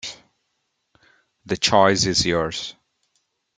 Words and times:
The 1.45 1.57
choice 1.57 2.07
is 2.07 2.25
yours. 2.25 2.73